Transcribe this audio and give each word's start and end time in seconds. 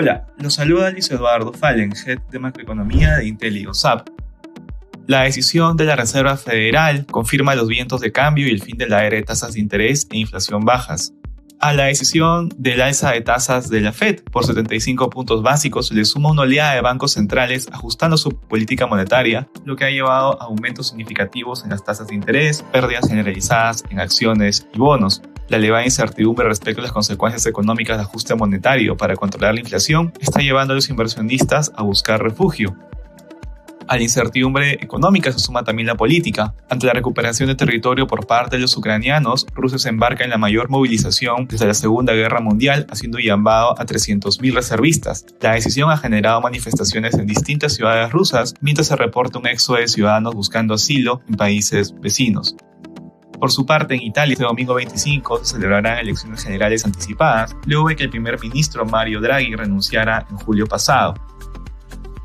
Hola, 0.00 0.28
los 0.38 0.54
saluda 0.54 0.92
Luis 0.92 1.10
Eduardo 1.10 1.52
Fallen, 1.52 1.92
Head 1.92 2.20
de 2.30 2.38
Macroeconomía 2.38 3.16
de 3.16 3.26
Intel 3.26 3.56
y 3.56 3.66
La 5.08 5.22
decisión 5.22 5.76
de 5.76 5.86
la 5.86 5.96
Reserva 5.96 6.36
Federal 6.36 7.04
confirma 7.04 7.56
los 7.56 7.66
vientos 7.66 8.00
de 8.00 8.12
cambio 8.12 8.46
y 8.46 8.52
el 8.52 8.62
fin 8.62 8.78
de 8.78 8.88
la 8.88 9.04
era 9.04 9.16
de 9.16 9.24
tasas 9.24 9.54
de 9.54 9.60
interés 9.60 10.06
e 10.12 10.18
inflación 10.18 10.64
bajas. 10.64 11.14
A 11.58 11.72
la 11.72 11.86
decisión 11.86 12.48
del 12.56 12.80
alza 12.80 13.10
de 13.10 13.22
tasas 13.22 13.68
de 13.70 13.80
la 13.80 13.92
Fed 13.92 14.22
por 14.30 14.46
75 14.46 15.10
puntos 15.10 15.42
básicos 15.42 15.90
le 15.90 16.04
suma 16.04 16.30
una 16.30 16.42
oleada 16.42 16.76
de 16.76 16.80
bancos 16.80 17.14
centrales 17.14 17.66
ajustando 17.72 18.16
su 18.16 18.30
política 18.30 18.86
monetaria, 18.86 19.48
lo 19.64 19.74
que 19.74 19.84
ha 19.84 19.90
llevado 19.90 20.40
a 20.40 20.44
aumentos 20.44 20.90
significativos 20.90 21.64
en 21.64 21.70
las 21.70 21.82
tasas 21.82 22.06
de 22.06 22.14
interés, 22.14 22.64
pérdidas 22.70 23.08
generalizadas 23.08 23.82
en 23.90 23.98
acciones 23.98 24.68
y 24.72 24.78
bonos. 24.78 25.22
La 25.48 25.56
elevada 25.56 25.84
incertidumbre 25.84 26.46
respecto 26.46 26.80
a 26.80 26.84
las 26.84 26.92
consecuencias 26.92 27.46
económicas 27.46 27.96
del 27.96 28.04
ajuste 28.04 28.34
monetario 28.34 28.98
para 28.98 29.16
controlar 29.16 29.54
la 29.54 29.60
inflación 29.60 30.12
está 30.20 30.40
llevando 30.40 30.72
a 30.72 30.76
los 30.76 30.90
inversionistas 30.90 31.72
a 31.74 31.82
buscar 31.82 32.22
refugio. 32.22 32.76
A 33.88 33.96
la 33.96 34.02
incertidumbre 34.02 34.74
económica 34.74 35.32
se 35.32 35.38
suma 35.38 35.64
también 35.64 35.86
la 35.86 35.94
política. 35.94 36.54
Ante 36.68 36.86
la 36.86 36.92
recuperación 36.92 37.48
de 37.48 37.54
territorio 37.54 38.06
por 38.06 38.26
parte 38.26 38.56
de 38.56 38.60
los 38.60 38.76
ucranianos, 38.76 39.46
Rusia 39.54 39.78
se 39.78 39.88
embarca 39.88 40.24
en 40.24 40.28
la 40.28 40.36
mayor 40.36 40.68
movilización 40.68 41.46
desde 41.48 41.66
la 41.66 41.72
Segunda 41.72 42.12
Guerra 42.12 42.40
Mundial, 42.40 42.86
haciendo 42.90 43.18
llamado 43.18 43.70
a 43.80 43.86
300.000 43.86 44.52
reservistas. 44.52 45.24
La 45.40 45.52
decisión 45.52 45.90
ha 45.90 45.96
generado 45.96 46.42
manifestaciones 46.42 47.14
en 47.14 47.26
distintas 47.26 47.72
ciudades 47.72 48.12
rusas, 48.12 48.52
mientras 48.60 48.88
se 48.88 48.96
reporta 48.96 49.38
un 49.38 49.46
éxodo 49.46 49.78
de 49.78 49.88
ciudadanos 49.88 50.34
buscando 50.34 50.74
asilo 50.74 51.22
en 51.26 51.36
países 51.36 51.98
vecinos. 51.98 52.54
Por 53.38 53.52
su 53.52 53.64
parte, 53.64 53.94
en 53.94 54.02
Italia, 54.02 54.32
este 54.32 54.44
domingo 54.44 54.74
25 54.74 55.44
se 55.44 55.54
celebrarán 55.54 55.98
elecciones 55.98 56.42
generales 56.42 56.84
anticipadas, 56.84 57.56
luego 57.66 57.88
de 57.88 57.96
que 57.96 58.04
el 58.04 58.10
primer 58.10 58.40
ministro 58.40 58.84
Mario 58.84 59.20
Draghi 59.20 59.54
renunciara 59.54 60.26
en 60.28 60.36
julio 60.38 60.66
pasado. 60.66 61.14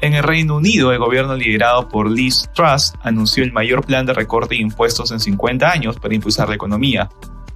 En 0.01 0.13
el 0.13 0.23
Reino 0.23 0.57
Unido, 0.57 0.91
el 0.91 0.99
gobierno 0.99 1.35
liderado 1.35 1.87
por 1.87 2.09
Liz 2.09 2.49
Truss 2.55 2.93
anunció 3.03 3.43
el 3.43 3.53
mayor 3.53 3.85
plan 3.85 4.05
de 4.05 4.13
recorte 4.13 4.55
de 4.55 4.61
impuestos 4.61 5.11
en 5.11 5.19
50 5.19 5.69
años 5.69 5.97
para 5.97 6.15
impulsar 6.15 6.49
la 6.49 6.55
economía. 6.55 7.09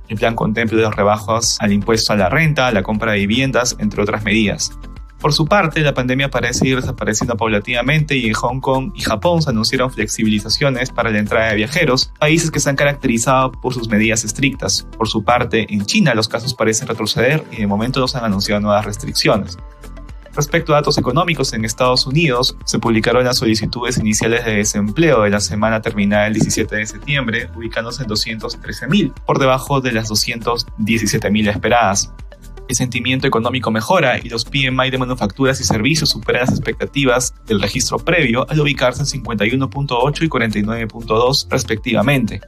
El 0.07 0.17
plan 0.17 0.35
contempla 0.35 0.79
los 0.79 0.95
rebajos 0.95 1.57
al 1.59 1.73
impuesto 1.73 2.13
a 2.13 2.15
la 2.15 2.29
renta, 2.29 2.71
la 2.71 2.83
compra 2.83 3.13
de 3.13 3.19
viviendas, 3.19 3.75
entre 3.79 4.01
otras 4.01 4.23
medidas. 4.23 4.71
Por 5.19 5.33
su 5.33 5.45
parte, 5.47 5.81
la 5.81 5.95
pandemia 5.95 6.29
parece 6.29 6.67
ir 6.67 6.75
desapareciendo 6.75 7.35
paulatinamente 7.35 8.15
y 8.15 8.27
en 8.27 8.33
Hong 8.33 8.59
Kong 8.59 8.91
y 8.95 9.01
Japón 9.01 9.41
se 9.41 9.49
anunciaron 9.49 9.91
flexibilizaciones 9.91 10.91
para 10.91 11.09
la 11.09 11.17
entrada 11.17 11.49
de 11.49 11.55
viajeros, 11.55 12.11
países 12.19 12.51
que 12.51 12.59
se 12.59 12.69
han 12.69 12.75
caracterizado 12.75 13.51
por 13.51 13.73
sus 13.73 13.89
medidas 13.89 14.23
estrictas. 14.23 14.87
Por 14.95 15.07
su 15.07 15.23
parte, 15.23 15.65
en 15.73 15.85
China 15.85 16.13
los 16.13 16.27
casos 16.27 16.53
parecen 16.53 16.87
retroceder 16.87 17.43
y 17.51 17.57
de 17.57 17.67
momento 17.67 17.99
no 17.99 18.07
se 18.07 18.19
han 18.19 18.25
anunciado 18.25 18.61
nuevas 18.61 18.85
restricciones. 18.85 19.57
Respecto 20.35 20.73
a 20.73 20.75
datos 20.75 20.99
económicos 20.99 21.51
en 21.53 21.65
Estados 21.65 22.05
Unidos, 22.05 22.55
se 22.63 22.77
publicaron 22.77 23.23
las 23.23 23.37
solicitudes 23.37 23.97
iniciales 23.97 24.45
de 24.45 24.57
desempleo 24.57 25.23
de 25.23 25.31
la 25.31 25.39
semana 25.39 25.81
terminada 25.81 26.27
el 26.27 26.33
17 26.33 26.75
de 26.75 26.85
septiembre, 26.85 27.49
ubicándose 27.55 28.03
en 28.03 28.09
213.000, 28.09 29.13
por 29.25 29.39
debajo 29.39 29.81
de 29.81 29.93
las 29.93 30.11
217.000 30.11 31.49
esperadas. 31.49 32.13
El 32.67 32.75
sentimiento 32.75 33.27
económico 33.27 33.71
mejora 33.71 34.19
y 34.21 34.29
los 34.29 34.43
PMI 34.45 34.89
de 34.91 34.97
manufacturas 34.97 35.59
y 35.61 35.63
servicios 35.63 36.09
superan 36.09 36.41
las 36.41 36.51
expectativas 36.51 37.33
del 37.45 37.61
registro 37.61 37.97
previo 37.97 38.45
al 38.49 38.59
ubicarse 38.59 39.01
en 39.01 39.23
51.8 39.23 40.23
y 40.23 40.29
49.2 40.29 41.47
respectivamente. 41.49 42.41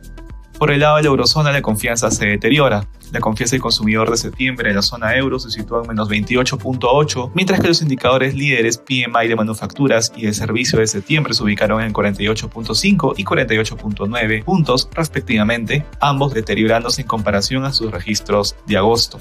Por 0.59 0.71
el 0.71 0.81
lado 0.81 0.97
de 0.97 1.03
la 1.03 1.07
eurozona, 1.07 1.53
la 1.53 1.61
confianza 1.61 2.11
se 2.11 2.25
deteriora. 2.25 2.85
La 3.13 3.21
confianza 3.21 3.55
del 3.55 3.61
consumidor 3.61 4.11
de 4.11 4.17
septiembre 4.17 4.69
en 4.69 4.75
la 4.75 4.81
zona 4.81 5.15
euro 5.15 5.39
se 5.39 5.49
sitúa 5.49 5.81
en 5.81 5.87
menos 5.87 6.09
28.8, 6.09 7.31
mientras 7.33 7.61
que 7.61 7.69
los 7.69 7.81
indicadores 7.81 8.35
líderes 8.35 8.77
PMI 8.77 9.29
de 9.29 9.37
manufacturas 9.37 10.11
y 10.17 10.25
de 10.25 10.33
servicio 10.33 10.77
de 10.77 10.87
septiembre 10.87 11.33
se 11.33 11.43
ubicaron 11.43 11.81
en 11.81 11.93
48.5 11.93 13.13
y 13.15 13.23
48.9 13.23 14.43
puntos 14.43 14.89
respectivamente, 14.93 15.85
ambos 16.02 16.33
deteriorándose 16.33 17.03
en 17.03 17.08
comparación 17.08 17.63
a 17.63 17.71
sus 17.71 17.89
registros 17.89 18.58
de 18.67 18.75
agosto. 18.75 19.17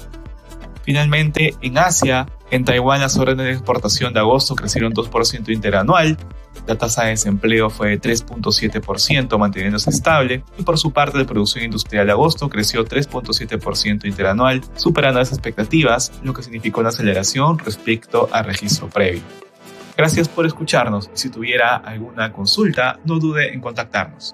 Finalmente, 0.89 1.53
en 1.61 1.77
Asia, 1.77 2.25
en 2.49 2.65
Taiwán 2.65 2.99
las 2.99 3.15
órdenes 3.15 3.45
de 3.45 3.51
exportación 3.51 4.11
de 4.11 4.21
agosto 4.21 4.55
crecieron 4.55 4.91
2% 4.91 5.53
interanual, 5.53 6.17
la 6.65 6.79
tasa 6.79 7.03
de 7.03 7.11
desempleo 7.11 7.69
fue 7.69 7.89
de 7.89 8.01
3.7%, 8.01 9.37
manteniéndose 9.37 9.91
estable, 9.91 10.43
y 10.57 10.63
por 10.63 10.79
su 10.79 10.91
parte 10.91 11.19
la 11.19 11.27
producción 11.27 11.63
industrial 11.63 12.07
de 12.07 12.13
agosto 12.13 12.49
creció 12.49 12.83
3.7% 12.83 14.05
interanual, 14.05 14.63
superando 14.73 15.19
las 15.19 15.31
expectativas, 15.31 16.11
lo 16.23 16.33
que 16.33 16.41
significó 16.41 16.79
una 16.79 16.89
aceleración 16.89 17.59
respecto 17.59 18.27
al 18.31 18.45
registro 18.45 18.89
previo. 18.89 19.21
Gracias 19.95 20.27
por 20.27 20.47
escucharnos 20.47 21.11
y 21.13 21.19
si 21.19 21.29
tuviera 21.29 21.75
alguna 21.75 22.33
consulta, 22.33 22.97
no 23.05 23.19
dude 23.19 23.53
en 23.53 23.61
contactarnos. 23.61 24.33